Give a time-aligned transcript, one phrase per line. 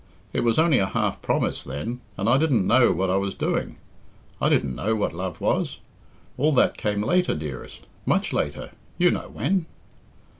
[0.33, 3.75] It was only a half promise then, and I didn't know what I was doing.
[4.41, 5.77] I didn't know what love was.
[6.39, 9.67] All that came later, dearest, much later you know when."